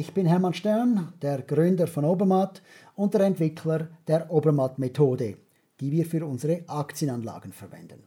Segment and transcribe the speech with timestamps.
[0.00, 2.62] ich bin Hermann Stern, der Gründer von Obermatt
[2.96, 5.36] und der Entwickler der Obermatt-Methode,
[5.78, 8.02] die wir für unsere Aktienanlagen verwenden.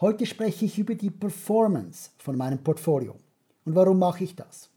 [0.00, 3.16] Heute spreche ich über die Performance von meinem Portfolio.
[3.64, 4.68] Und warum mache ich das?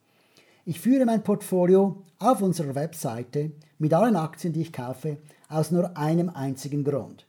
[0.66, 5.18] Ich führe mein Portfolio auf unserer Webseite mit allen Aktien, die ich kaufe,
[5.50, 7.28] aus nur einem einzigen Grund.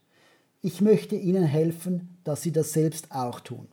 [0.63, 3.67] Ich möchte Ihnen helfen, dass Sie das selbst auch tun.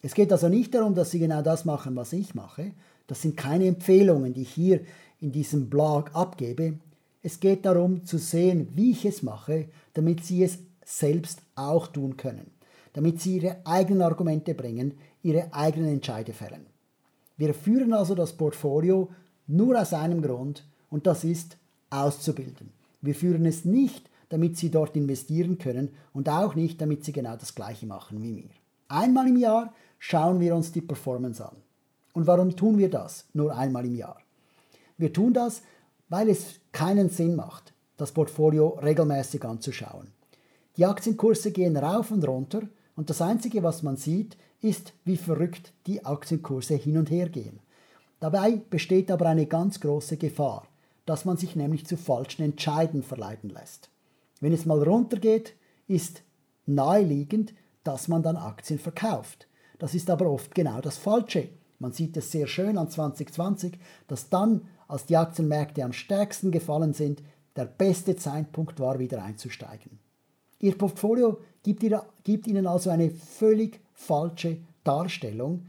[0.00, 2.72] Es geht also nicht darum, dass Sie genau das machen, was ich mache.
[3.12, 4.80] Das sind keine Empfehlungen, die ich hier
[5.20, 6.78] in diesem Blog abgebe.
[7.22, 12.16] Es geht darum zu sehen, wie ich es mache, damit Sie es selbst auch tun
[12.16, 12.50] können.
[12.94, 16.64] Damit Sie Ihre eigenen Argumente bringen, Ihre eigenen Entscheide fällen.
[17.36, 19.10] Wir führen also das Portfolio
[19.46, 21.58] nur aus einem Grund und das ist
[21.90, 22.70] auszubilden.
[23.02, 27.36] Wir führen es nicht, damit Sie dort investieren können und auch nicht, damit Sie genau
[27.36, 28.48] das gleiche machen wie mir.
[28.88, 31.56] Einmal im Jahr schauen wir uns die Performance an.
[32.12, 34.18] Und warum tun wir das nur einmal im Jahr?
[34.98, 35.62] Wir tun das,
[36.08, 40.12] weil es keinen Sinn macht, das Portfolio regelmäßig anzuschauen.
[40.76, 42.62] Die Aktienkurse gehen rauf und runter
[42.96, 47.60] und das Einzige, was man sieht, ist, wie verrückt die Aktienkurse hin und her gehen.
[48.20, 50.66] Dabei besteht aber eine ganz große Gefahr,
[51.06, 53.90] dass man sich nämlich zu falschen Entscheiden verleiten lässt.
[54.40, 55.54] Wenn es mal runtergeht,
[55.88, 56.22] ist
[56.66, 59.48] naheliegend, dass man dann Aktien verkauft.
[59.78, 61.48] Das ist aber oft genau das Falsche.
[61.82, 63.76] Man sieht es sehr schön an 2020,
[64.06, 67.24] dass dann, als die Aktienmärkte am stärksten gefallen sind,
[67.56, 69.98] der beste Zeitpunkt war, wieder einzusteigen.
[70.60, 75.66] Ihr Portfolio gibt, Ihnen also eine völlig falsche Darstellung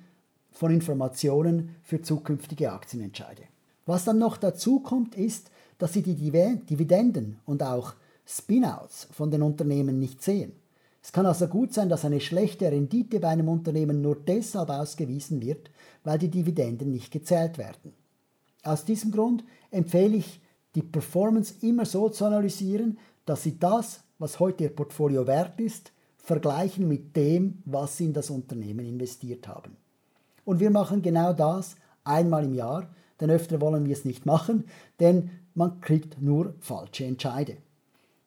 [0.51, 3.41] von Informationen für zukünftige Aktienentscheide.
[3.87, 7.95] Was dann noch dazu kommt, ist, dass Sie die Dividenden und auch
[8.27, 10.51] Spinouts von den Unternehmen nicht sehen.
[11.03, 15.41] Es kann also gut sein, dass eine schlechte Rendite bei einem Unternehmen nur deshalb ausgewiesen
[15.41, 15.69] wird,
[16.05, 17.93] weil die Dividenden nicht gezählt werden.
[18.63, 20.41] Aus diesem Grund empfehle ich,
[20.75, 25.91] die Performance immer so zu analysieren, dass Sie das, was heute Ihr Portfolio wert ist,
[26.17, 29.75] vergleichen mit dem, was Sie in das Unternehmen investiert haben.
[30.45, 31.75] Und wir machen genau das
[32.05, 32.87] einmal im Jahr,
[33.19, 34.65] denn öfter wollen wir es nicht machen,
[34.99, 37.57] denn man kriegt nur falsche Entscheide.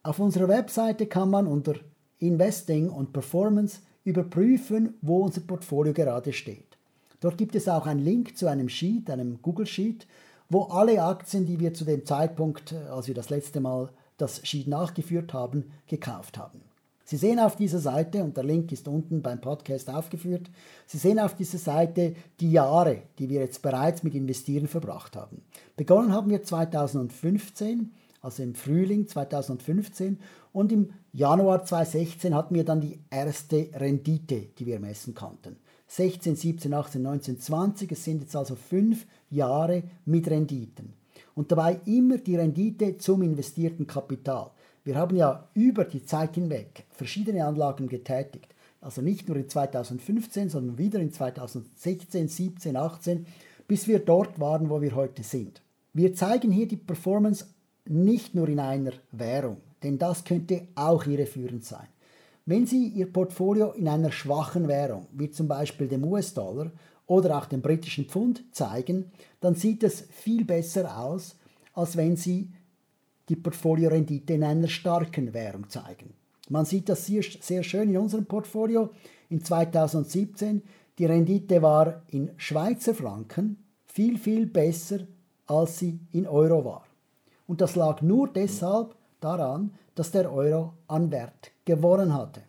[0.03, 1.75] Auf unserer Webseite kann man unter
[2.19, 6.77] Investing und Performance überprüfen, wo unser Portfolio gerade steht.
[7.21, 10.07] Dort gibt es auch einen Link zu einem Sheet, einem Google Sheet,
[10.49, 14.47] wo alle Aktien, die wir zu dem Zeitpunkt, äh, als wir das letzte Mal das
[14.47, 16.61] Sheet nachgeführt haben, gekauft haben.
[17.05, 20.51] Sie sehen auf dieser Seite, und der Link ist unten beim Podcast aufgeführt,
[20.87, 25.43] Sie sehen auf dieser Seite die Jahre, die wir jetzt bereits mit Investieren verbracht haben.
[25.77, 27.93] Begonnen haben wir 2015
[28.27, 30.19] also im Frühling 2015
[30.53, 35.57] und im Januar 2016 hatten wir dann die erste Rendite, die wir messen konnten.
[35.87, 40.93] 16, 17, 18, 19, 20, es sind jetzt also fünf Jahre mit Renditen.
[41.35, 44.51] Und dabei immer die Rendite zum investierten Kapital.
[44.85, 48.55] Wir haben ja über die Zeit hinweg verschiedene Anlagen getätigt.
[48.83, 53.27] Also nicht nur in 2015, sondern wieder in 2016, 17, 18,
[53.67, 55.63] bis wir dort waren, wo wir heute sind.
[55.95, 57.47] Wir zeigen hier die Performance
[57.87, 61.87] nicht nur in einer Währung, denn das könnte auch irreführend sein.
[62.45, 66.73] Wenn Sie Ihr Portfolio in einer schwachen Währung, wie zum Beispiel dem US-Dollar
[67.07, 71.37] oder auch dem britischen Pfund, zeigen, dann sieht es viel besser aus,
[71.73, 72.51] als wenn Sie
[73.29, 76.15] die Portfoliorendite in einer starken Währung zeigen.
[76.49, 78.91] Man sieht das sehr, sehr schön in unserem Portfolio.
[79.29, 80.63] In 2017
[80.99, 85.01] die Rendite war in Schweizer Franken viel, viel besser,
[85.47, 86.87] als sie in Euro war.
[87.47, 88.97] Und das lag nur deshalb
[89.27, 92.43] daran, dass der Euro an Wert gewonnen hatte.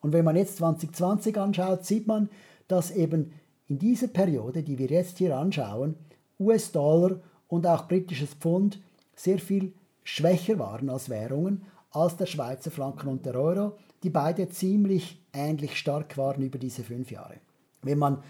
[0.00, 2.28] Und wenn man jetzt 2020 anschaut, sieht man,
[2.68, 3.32] dass eben
[3.66, 5.96] in dieser Periode, die wir jetzt hier anschauen,
[6.38, 7.16] US-Dollar
[7.48, 8.80] und auch britisches Pfund
[9.14, 9.72] sehr viel
[10.04, 15.76] schwächer waren als Währungen als der Schweizer Franken und der Euro, die beide ziemlich ähnlich
[15.78, 17.36] stark waren über diese fünf Jahre.
[17.82, 18.22] Wenn man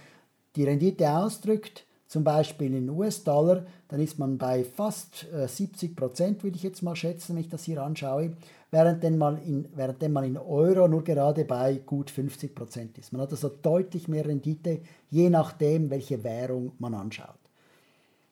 [0.56, 6.42] die Rendite ausdrückt, zum Beispiel in US-Dollar, dann ist man bei fast äh, 70 Prozent,
[6.42, 8.32] würde ich jetzt mal schätzen, wenn ich das hier anschaue,
[8.70, 13.12] während man in, während man in Euro nur gerade bei gut 50 Prozent ist.
[13.12, 17.38] Man hat also deutlich mehr Rendite, je nachdem, welche Währung man anschaut.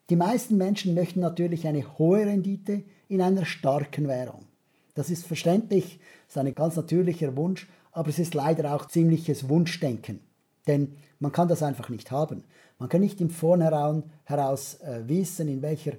[0.09, 4.47] Die meisten Menschen möchten natürlich eine hohe Rendite in einer starken Währung.
[4.95, 9.49] Das ist verständlich, das ist ein ganz natürlicher Wunsch, aber es ist leider auch ziemliches
[9.49, 10.21] Wunschdenken.
[10.67, 12.45] Denn man kann das einfach nicht haben.
[12.79, 15.93] Man kann nicht im Vornherein heraus äh, wissen, in welcher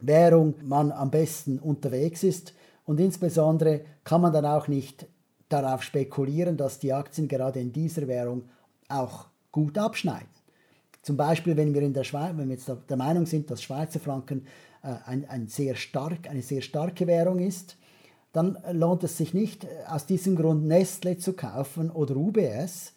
[0.00, 2.52] Währung man am besten unterwegs ist.
[2.84, 5.06] Und insbesondere kann man dann auch nicht
[5.48, 8.42] darauf spekulieren, dass die Aktien gerade in dieser Währung
[8.88, 10.28] auch gut abschneiden.
[11.02, 14.00] Zum Beispiel, wenn wir, in der Schweiz, wenn wir jetzt der Meinung sind, dass Schweizer
[14.00, 14.46] Franken
[14.82, 17.76] äh, ein, ein sehr stark, eine sehr starke Währung ist,
[18.32, 22.94] dann lohnt es sich nicht, aus diesem Grund Nestle zu kaufen oder UBS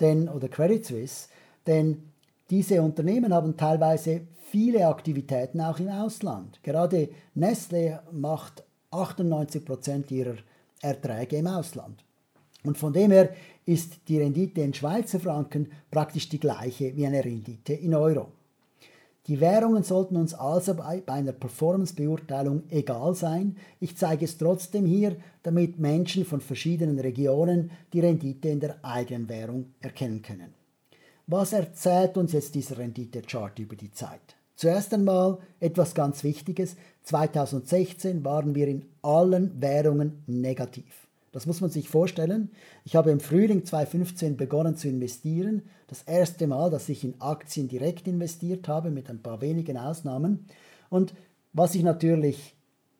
[0.00, 1.28] denn, oder Credit Suisse,
[1.66, 2.09] denn
[2.50, 6.60] diese Unternehmen haben teilweise viele Aktivitäten auch im Ausland.
[6.62, 10.36] Gerade Nestle macht 98 Prozent ihrer
[10.82, 12.04] Erträge im Ausland.
[12.64, 13.30] Und von dem her
[13.64, 18.32] ist die Rendite in Schweizer Franken praktisch die gleiche wie eine Rendite in Euro.
[19.26, 23.56] Die Währungen sollten uns also bei, einer Performance-Beurteilung egal sein.
[23.78, 29.28] Ich zeige es trotzdem hier, damit Menschen von verschiedenen Regionen die Rendite in der eigenen
[29.28, 30.59] Währung erkennen können.
[31.32, 34.34] Was erzählt uns jetzt dieser Rendite-Chart über die Zeit?
[34.56, 36.74] Zuerst einmal etwas ganz Wichtiges.
[37.04, 41.06] 2016 waren wir in allen Währungen negativ.
[41.30, 42.50] Das muss man sich vorstellen.
[42.84, 45.62] Ich habe im Frühling 2015 begonnen zu investieren.
[45.86, 50.46] Das erste Mal, dass ich in Aktien direkt investiert habe, mit ein paar wenigen Ausnahmen.
[50.88, 51.14] Und
[51.52, 52.56] was ich natürlich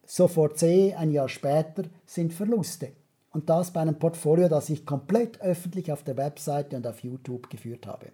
[0.06, 2.92] sofort sehe, ein Jahr später, sind Verluste.
[3.32, 7.48] Und das bei einem Portfolio, das ich komplett öffentlich auf der Webseite und auf YouTube
[7.48, 8.06] geführt habe.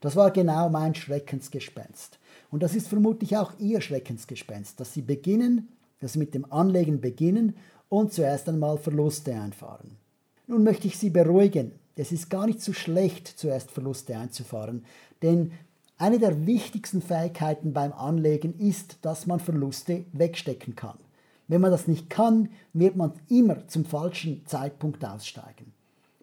[0.00, 2.18] Das war genau mein Schreckensgespenst.
[2.50, 5.68] Und das ist vermutlich auch Ihr Schreckensgespenst, dass Sie beginnen,
[6.00, 7.56] dass Sie mit dem Anlegen beginnen
[7.88, 9.96] und zuerst einmal Verluste einfahren.
[10.46, 11.72] Nun möchte ich Sie beruhigen.
[11.96, 14.84] Es ist gar nicht so schlecht, zuerst Verluste einzufahren,
[15.22, 15.52] denn
[15.98, 20.98] eine der wichtigsten Fähigkeiten beim Anlegen ist, dass man Verluste wegstecken kann.
[21.48, 25.72] Wenn man das nicht kann, wird man immer zum falschen Zeitpunkt aussteigen.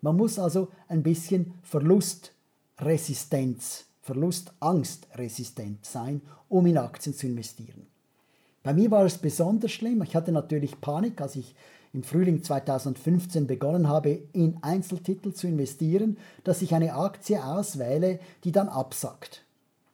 [0.01, 7.87] Man muss also ein bisschen Verlustresistenz, Verlustangstresistent sein, um in Aktien zu investieren.
[8.63, 10.01] Bei mir war es besonders schlimm.
[10.01, 11.55] Ich hatte natürlich Panik, als ich
[11.93, 18.51] im Frühling 2015 begonnen habe, in Einzeltitel zu investieren, dass ich eine Aktie auswähle, die
[18.51, 19.45] dann absackt.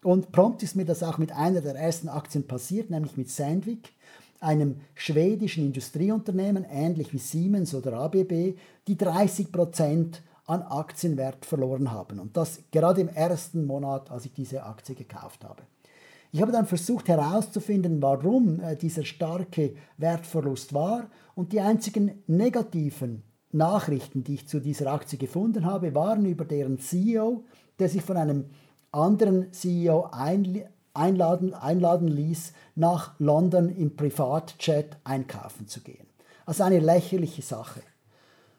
[0.01, 3.91] Und prompt ist mir das auch mit einer der ersten Aktien passiert, nämlich mit Sandvik,
[4.39, 8.55] einem schwedischen Industrieunternehmen, ähnlich wie Siemens oder ABB,
[8.87, 12.19] die 30 Prozent an Aktienwert verloren haben.
[12.19, 15.63] Und das gerade im ersten Monat, als ich diese Aktie gekauft habe.
[16.31, 23.23] Ich habe dann versucht herauszufinden, warum äh, dieser starke Wertverlust war und die einzigen negativen
[23.51, 27.45] Nachrichten, die ich zu dieser Aktie gefunden habe, waren über deren CEO,
[27.79, 28.45] der sich von einem
[28.91, 30.05] anderen CEO
[30.99, 36.05] einladen, einladen ließ, nach London im Privatjet einkaufen zu gehen.
[36.45, 37.81] Also eine lächerliche Sache.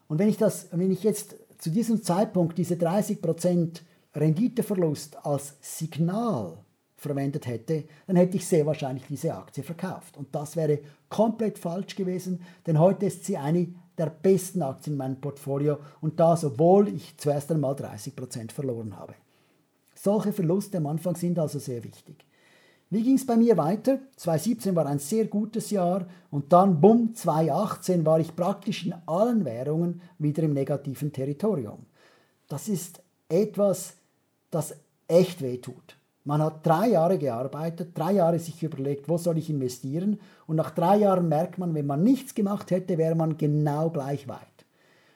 [0.08, 3.81] Und wenn ich, das, wenn ich jetzt zu diesem Zeitpunkt diese 30%
[4.14, 6.58] Renditeverlust als Signal
[6.96, 10.16] verwendet hätte, dann hätte ich sehr wahrscheinlich diese Aktie verkauft.
[10.16, 14.98] Und das wäre komplett falsch gewesen, denn heute ist sie eine der besten Aktien in
[14.98, 19.14] meinem Portfolio und das, obwohl ich zuerst einmal 30% verloren habe.
[19.94, 22.25] Solche Verluste am Anfang sind also sehr wichtig.
[22.92, 24.00] Wie ging es bei mir weiter?
[24.16, 29.44] 2017 war ein sehr gutes Jahr und dann, bumm, 2018 war ich praktisch in allen
[29.44, 31.87] Währungen wieder im negativen Territorium.
[32.48, 33.94] Das ist etwas,
[34.50, 34.75] das
[35.06, 35.96] echt weh tut.
[36.25, 40.70] Man hat drei Jahre gearbeitet, drei Jahre sich überlegt, wo soll ich investieren und nach
[40.70, 44.38] drei Jahren merkt man, wenn man nichts gemacht hätte, wäre man genau gleich weit.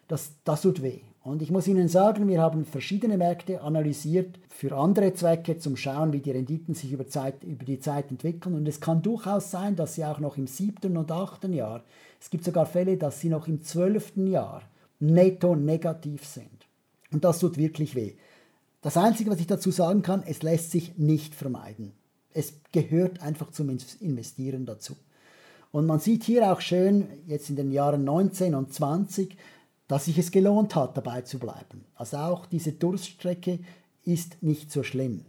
[0.07, 1.01] Das, das tut weh.
[1.25, 6.13] Und ich muss Ihnen sagen, wir haben verschiedene Märkte analysiert für andere Zwecke, zum Schauen,
[6.13, 8.55] wie die Renditen sich über, Zeit, über die Zeit entwickeln.
[8.55, 11.83] Und es kann durchaus sein, dass sie auch noch im siebten und achten Jahr,
[12.21, 14.63] es gibt sogar Fälle, dass sie noch im zwölften Jahr
[15.01, 16.69] netto negativ sind.
[17.11, 18.13] Und das tut wirklich weh.
[18.83, 21.93] Das Einzige, was ich dazu sagen kann, es lässt sich nicht vermeiden.
[22.35, 24.95] Es gehört einfach zum Investieren dazu.
[25.73, 29.37] Und man sieht hier auch schön, jetzt in den Jahren 19 und 20,
[29.89, 31.85] dass sich es gelohnt hat, dabei zu bleiben.
[31.95, 33.61] Also auch diese Durststrecke
[34.05, 35.25] ist nicht so schlimm.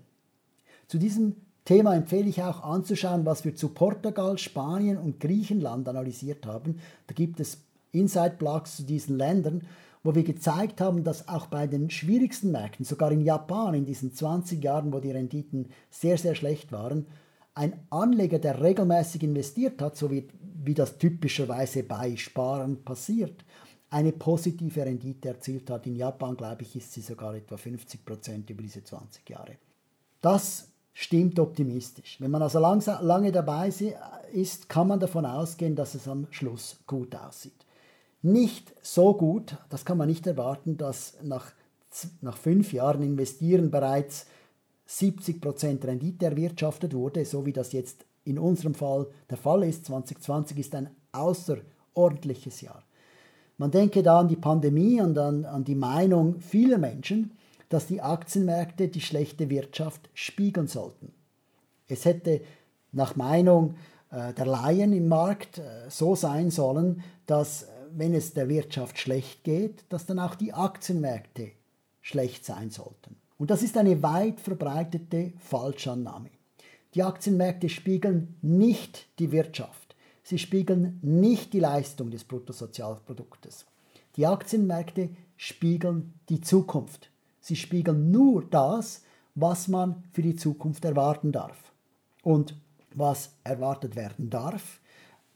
[0.87, 1.35] Zu diesem
[1.65, 6.79] Thema empfehle ich auch anzuschauen, was wir zu Portugal, Spanien und Griechenland analysiert haben.
[7.07, 7.57] Da gibt es
[7.91, 9.63] Inside-Blogs zu diesen Ländern
[10.05, 14.13] wo wir gezeigt haben, dass auch bei den schwierigsten Märkten, sogar in Japan in diesen
[14.13, 17.07] 20 Jahren, wo die Renditen sehr, sehr schlecht waren,
[17.55, 20.27] ein Anleger, der regelmäßig investiert hat, so wie,
[20.63, 23.43] wie das typischerweise bei Sparen passiert,
[23.95, 25.87] eine positive Rendite erzielt hat.
[25.87, 29.57] In Japan, glaube ich, ist sie sogar etwa 50 Prozent über diese 20 Jahre.
[30.21, 32.19] Das stimmt optimistisch.
[32.19, 33.71] Wenn man also lange dabei
[34.33, 37.65] ist, kann man davon ausgehen, dass es am Schluss gut aussieht
[38.25, 41.51] nicht so gut, das kann man nicht erwarten, dass nach,
[42.21, 44.25] nach fünf Jahren Investieren bereits
[44.89, 49.85] 70% Rendite erwirtschaftet wurde, so wie das jetzt in unserem Fall der Fall ist.
[49.85, 52.83] 2020 ist ein außerordentliches Jahr.
[53.57, 57.31] Man denke da an die Pandemie und an, an die Meinung vieler Menschen,
[57.69, 61.13] dass die Aktienmärkte die schlechte Wirtschaft spiegeln sollten.
[61.87, 62.41] Es hätte
[62.91, 63.75] nach Meinung
[64.11, 68.97] äh, der Laien im Markt äh, so sein sollen, dass äh, wenn es der Wirtschaft
[68.97, 71.51] schlecht geht, dass dann auch die Aktienmärkte
[72.01, 73.15] schlecht sein sollten.
[73.37, 76.29] Und das ist eine weit verbreitete Falschannahme.
[76.93, 79.84] Die Aktienmärkte spiegeln nicht die Wirtschaft.
[80.27, 83.67] Sie spiegeln nicht die Leistung des Bruttosozialproduktes.
[84.15, 87.11] Die Aktienmärkte spiegeln die Zukunft.
[87.41, 89.03] Sie spiegeln nur das,
[89.35, 91.71] was man für die Zukunft erwarten darf.
[92.23, 92.55] Und
[92.95, 94.79] was erwartet werden darf,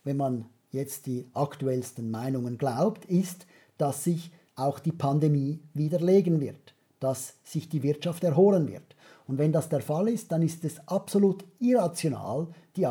[0.03, 3.46] wenn man jetzt die aktuellsten Meinungen glaubt, ist,
[3.77, 8.96] dass sich auch die Pandemie widerlegen wird, dass sich die Wirtschaft erholen wird.
[9.27, 12.88] Und wenn das der Fall ist, dann ist es absolut irrational, die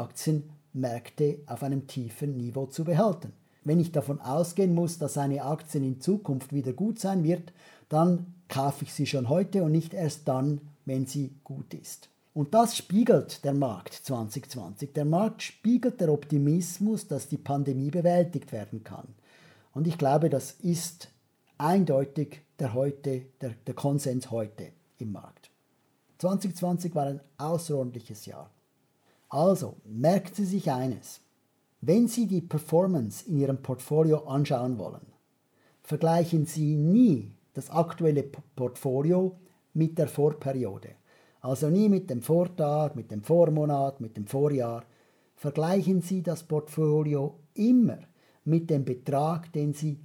[0.69, 3.33] Aktienmärkte auf einem tiefen Niveau zu behalten.
[3.65, 7.53] Wenn ich davon ausgehen muss, dass eine Aktie in Zukunft wieder gut sein wird,
[7.89, 12.09] dann kaufe ich sie schon heute und nicht erst dann, wenn sie gut ist.
[12.33, 14.93] Und das spiegelt der Markt 2020.
[14.93, 19.09] Der Markt spiegelt der Optimismus, dass die Pandemie bewältigt werden kann.
[19.75, 21.09] Und ich glaube, das ist
[21.59, 25.51] eindeutig der, heute, der, der Konsens heute im Markt.
[26.19, 28.51] 2020 war ein außerordentliches Jahr.
[29.29, 31.21] Also, merken Sie sich eines.
[31.81, 35.07] Wenn Sie die Performance in Ihrem Portfolio anschauen wollen,
[35.83, 39.37] vergleichen Sie nie das aktuelle Portfolio
[39.75, 40.91] mit der Vorperiode.
[41.41, 44.85] Also nie mit dem Vortag, mit dem Vormonat, mit dem Vorjahr.
[45.37, 47.99] Vergleichen Sie das Portfolio immer
[48.45, 50.01] mit dem Betrag, den Sie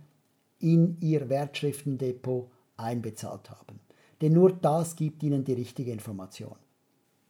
[0.60, 3.80] in Ihr Wertschriftendepot einbezahlt haben.
[4.22, 6.56] Denn nur das gibt Ihnen die richtige Information.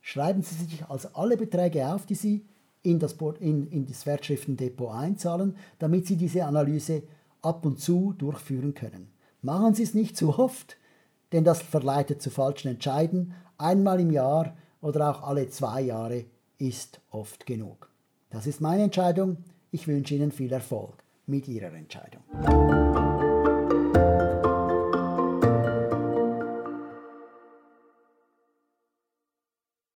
[0.05, 2.45] Schreiben Sie sich also alle Beträge auf, die Sie
[2.81, 7.03] in das, in, in das Wertschriftendepot einzahlen, damit Sie diese Analyse
[7.41, 9.07] ab und zu durchführen können.
[9.41, 10.75] Machen Sie es nicht zu oft,
[11.31, 13.33] denn das verleitet zu falschen Entscheiden.
[13.57, 16.25] Einmal im Jahr oder auch alle zwei Jahre
[16.57, 17.89] ist oft genug.
[18.29, 19.37] Das ist meine Entscheidung.
[19.71, 22.23] Ich wünsche Ihnen viel Erfolg mit Ihrer Entscheidung.